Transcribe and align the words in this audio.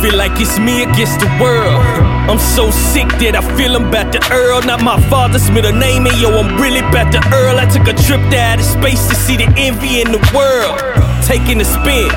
feel 0.00 0.16
like 0.16 0.32
it's 0.40 0.58
me 0.58 0.82
against 0.82 1.20
the 1.20 1.28
world. 1.40 1.84
I'm 2.28 2.38
so 2.38 2.70
sick 2.70 3.08
that 3.20 3.36
I 3.36 3.42
feel 3.56 3.76
I'm 3.76 3.88
about 3.88 4.12
to 4.16 4.20
Earl. 4.32 4.62
Not 4.62 4.82
my 4.82 4.96
father's 5.12 5.50
middle 5.50 5.76
name, 5.76 6.06
and 6.06 6.16
yo, 6.16 6.32
I'm 6.40 6.56
really 6.56 6.80
about 6.80 7.12
to 7.12 7.20
Earl. 7.36 7.60
I 7.60 7.68
took 7.68 7.84
a 7.84 7.96
trip 8.08 8.20
to 8.32 8.38
outer 8.38 8.64
space 8.64 9.08
to 9.08 9.14
see 9.14 9.36
the 9.36 9.48
envy 9.60 10.00
in 10.00 10.08
the 10.12 10.22
world. 10.32 10.80
Taking 11.28 11.60
a 11.60 11.68
spin, 11.68 12.08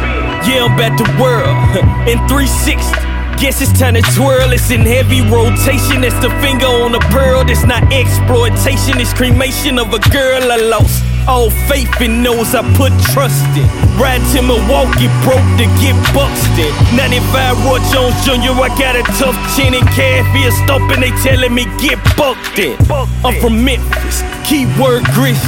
yeah, 0.48 0.64
I'm 0.64 0.74
about 0.80 0.96
to 1.00 1.06
world. 1.20 1.52
In 2.12 2.20
360. 2.32 3.14
Guess 3.42 3.60
it's 3.60 3.76
time 3.78 3.96
to 3.96 4.02
twirl. 4.16 4.54
It's 4.54 4.72
in 4.72 4.82
heavy 4.82 5.20
rotation. 5.20 6.06
It's 6.06 6.16
the 6.24 6.30
finger 6.40 6.68
on 6.68 6.94
the 6.94 7.04
pearl. 7.12 7.44
It's 7.50 7.66
not 7.66 7.84
exploitation. 7.92 9.02
It's 9.02 9.14
cremation 9.14 9.78
of 9.78 9.92
a 9.92 10.00
girl 10.00 10.40
I 10.52 10.56
lost. 10.56 11.04
All 11.28 11.50
faith 11.72 12.02
in 12.02 12.22
those 12.22 12.54
I 12.54 12.62
put 12.76 12.92
trust 13.16 13.48
in. 13.56 13.68
Ride 13.96 14.20
to 14.36 14.44
Milwaukee, 14.44 15.08
broke 15.24 15.48
to 15.56 15.66
get 15.80 15.96
Buxton. 16.12 16.68
95 17.00 17.64
Roy 17.64 17.80
Jones 17.88 18.18
Jr., 18.28 18.52
I 18.60 18.68
got 18.76 19.00
a 19.00 19.04
tough 19.16 19.38
chin 19.56 19.74
and 19.74 19.88
caffeine 19.96 20.52
stomping. 20.64 21.00
They 21.00 21.16
telling 21.24 21.56
me 21.56 21.64
get 21.80 21.98
bucked 22.20 22.60
in. 22.60 22.76
I'm 23.24 23.40
from 23.40 23.64
Memphis, 23.64 24.20
keyword 24.44 25.08
grit. 25.16 25.40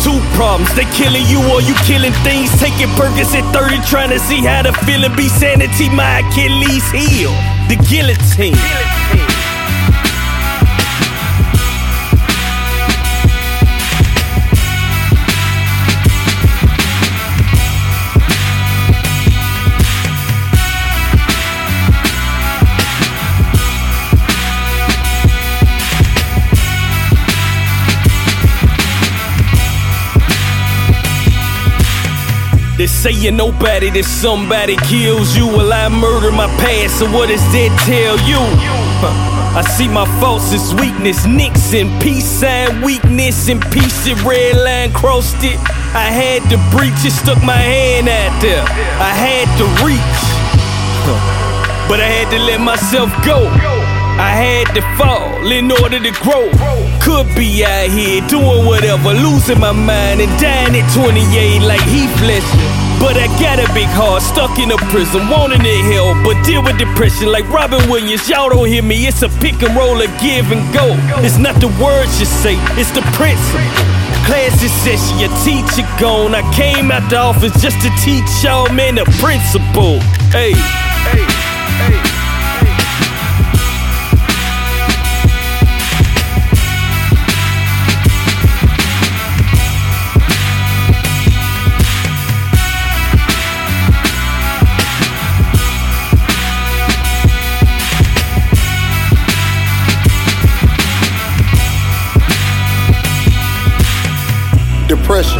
Two 0.00 0.16
problems, 0.32 0.72
they 0.74 0.88
killing 0.96 1.26
you 1.28 1.44
or 1.52 1.60
you 1.60 1.74
killing 1.84 2.16
things. 2.24 2.48
Taking 2.56 2.88
at 3.36 3.44
30, 3.52 3.76
trying 3.84 4.10
to 4.10 4.18
see 4.18 4.40
how 4.40 4.62
the 4.62 4.72
feeling 4.88 5.14
be. 5.16 5.28
Sanity, 5.28 5.90
my 5.90 6.24
Achilles 6.24 6.88
heel. 6.88 7.34
The 7.68 7.76
guillotine. 7.84 9.25
They 32.86 33.10
say 33.10 33.10
you're 33.10 33.32
nobody, 33.34 33.90
that 33.90 34.06
somebody 34.06 34.78
kills 34.86 35.34
you. 35.34 35.50
Well, 35.50 35.74
I 35.74 35.90
murder 35.90 36.30
my 36.30 36.46
past, 36.62 37.02
so 37.02 37.10
what 37.10 37.26
does 37.26 37.42
that 37.50 37.74
tell 37.82 38.14
you? 38.22 38.38
Huh. 39.02 39.58
I 39.58 39.66
see 39.74 39.90
my 39.90 40.06
faults 40.22 40.54
as 40.54 40.70
weakness, 40.78 41.26
Nixon, 41.26 41.90
peace 41.98 42.30
sign, 42.30 42.86
weakness, 42.86 43.50
and 43.50 43.58
peace, 43.74 44.06
it 44.06 44.22
red 44.22 44.54
line 44.62 44.94
crossed 44.94 45.42
it. 45.42 45.58
I 45.98 46.14
had 46.14 46.46
to 46.54 46.62
breach 46.70 47.02
it, 47.02 47.10
stuck 47.10 47.42
my 47.42 47.58
hand 47.58 48.06
out 48.06 48.38
there. 48.38 48.62
I 49.02 49.10
had 49.18 49.50
to 49.58 49.66
reach, 49.82 50.22
huh. 51.10 51.90
but 51.90 51.98
I 51.98 52.06
had 52.06 52.30
to 52.30 52.38
let 52.38 52.62
myself 52.62 53.10
go. 53.26 53.50
I 54.16 54.30
had 54.30 54.70
to 54.78 54.82
fall 54.94 55.50
in 55.50 55.72
order 55.82 55.98
to 55.98 56.12
grow. 56.22 56.48
Could 57.02 57.26
be 57.34 57.66
out 57.66 57.90
here 57.90 58.22
doing 58.30 58.64
whatever, 58.64 59.10
losing 59.12 59.58
my 59.58 59.72
mind 59.72 60.22
and 60.22 60.30
dying 60.40 60.78
at 60.78 60.86
28 60.94 61.66
like 61.66 61.82
Heath 61.90 62.14
Ledger. 62.22 62.75
But 62.98 63.16
I 63.16 63.26
got 63.38 63.60
a 63.60 63.68
big 63.74 63.88
heart, 63.92 64.22
stuck 64.22 64.58
in 64.58 64.70
a 64.72 64.76
prison, 64.88 65.28
wanting 65.28 65.60
to 65.62 65.76
help, 65.92 66.16
but 66.24 66.40
deal 66.44 66.62
with 66.62 66.78
depression 66.78 67.30
like 67.30 67.46
Robin 67.48 67.80
Williams. 67.90 68.28
Y'all 68.28 68.48
don't 68.48 68.66
hear 68.66 68.82
me, 68.82 69.06
it's 69.06 69.22
a 69.22 69.28
pick 69.40 69.62
and 69.62 69.76
roll, 69.76 70.00
a 70.00 70.08
give 70.18 70.50
and 70.50 70.64
go. 70.72 70.96
It's 71.20 71.38
not 71.38 71.60
the 71.60 71.68
words 71.82 72.18
you 72.18 72.26
say, 72.26 72.56
it's 72.80 72.90
the 72.90 73.04
principle. 73.14 73.60
Classes 74.24 74.72
session, 74.82 75.20
your 75.20 75.32
teacher 75.44 75.86
gone. 76.00 76.34
I 76.34 76.42
came 76.52 76.90
out 76.90 77.08
the 77.10 77.18
office 77.18 77.54
just 77.62 77.80
to 77.82 77.90
teach 78.02 78.26
y'all, 78.42 78.72
man, 78.72 78.96
the 78.96 79.04
principle. 79.20 80.00
Hey, 80.32 80.52
hey, 81.12 81.24
hey. 81.84 82.15
Depression 105.06 105.38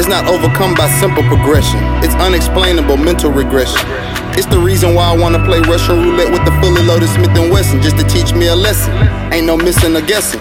is 0.00 0.08
not 0.08 0.24
overcome 0.32 0.72
by 0.74 0.88
simple 0.96 1.22
progression. 1.24 1.76
It's 2.00 2.14
unexplainable 2.14 2.96
mental 2.96 3.30
regression. 3.30 3.84
It's 4.32 4.46
the 4.46 4.56
reason 4.56 4.94
why 4.94 5.12
I 5.12 5.14
wanna 5.14 5.44
play 5.44 5.60
Russian 5.60 6.00
roulette 6.00 6.32
with 6.32 6.42
the 6.46 6.52
fully 6.56 6.80
loaded 6.88 7.10
Smith 7.10 7.28
& 7.36 7.52
Wesson 7.52 7.82
just 7.82 7.98
to 7.98 8.04
teach 8.08 8.32
me 8.32 8.46
a 8.48 8.56
lesson. 8.56 8.96
Ain't 9.30 9.44
no 9.44 9.58
missing 9.58 9.94
or 9.94 10.00
guessing. 10.00 10.40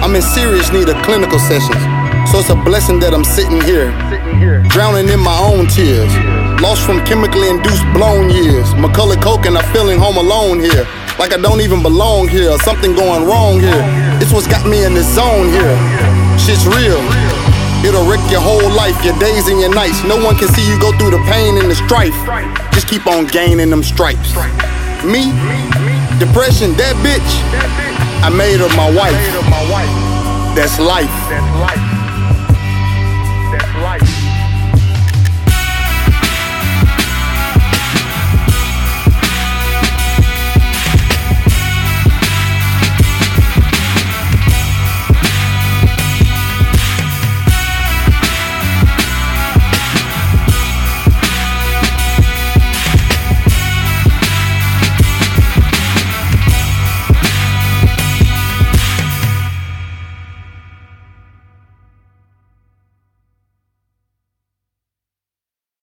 I'm 0.00 0.16
in 0.16 0.22
serious 0.22 0.72
need 0.72 0.88
of 0.88 0.96
clinical 1.04 1.38
sessions. 1.38 1.76
So 2.32 2.40
it's 2.40 2.48
a 2.48 2.56
blessing 2.56 3.00
that 3.00 3.12
I'm 3.12 3.22
sitting 3.22 3.60
here, 3.60 3.92
drowning 4.72 5.12
in 5.12 5.20
my 5.20 5.36
own 5.36 5.68
tears. 5.68 6.08
Lost 6.64 6.80
from 6.86 7.04
chemically 7.04 7.50
induced 7.50 7.84
blown 7.92 8.30
years. 8.30 8.72
Macaulay 8.76 9.20
Culkin, 9.20 9.60
I'm 9.60 9.72
feeling 9.76 9.98
home 9.98 10.16
alone 10.16 10.58
here. 10.58 10.88
Like 11.18 11.34
I 11.34 11.36
don't 11.36 11.60
even 11.60 11.82
belong 11.82 12.28
here, 12.28 12.56
something 12.64 12.96
going 12.96 13.28
wrong 13.28 13.60
here. 13.60 13.84
It's 14.24 14.32
what's 14.32 14.48
got 14.48 14.64
me 14.64 14.84
in 14.88 14.94
this 14.94 15.14
zone 15.14 15.52
here. 15.52 15.76
Shit's 16.40 16.64
real. 16.64 16.96
Your 18.30 18.40
whole 18.40 18.70
life, 18.76 19.04
your 19.04 19.18
days 19.18 19.48
and 19.48 19.58
your 19.58 19.74
nights. 19.74 20.04
No 20.04 20.16
one 20.16 20.36
can 20.36 20.46
see 20.48 20.62
you 20.62 20.78
go 20.80 20.96
through 20.96 21.10
the 21.10 21.22
pain 21.26 21.58
and 21.58 21.68
the 21.68 21.74
strife. 21.74 22.14
Just 22.72 22.86
keep 22.86 23.06
on 23.08 23.26
gaining 23.26 23.70
them 23.70 23.82
stripes. 23.82 24.34
Me, 25.04 25.34
depression, 26.22 26.70
that 26.78 26.94
bitch, 27.02 27.30
I 28.22 28.30
made 28.30 28.60
her 28.60 28.68
my 28.76 28.88
wife. 28.94 29.18
That's 30.54 30.78
life. 30.78 31.89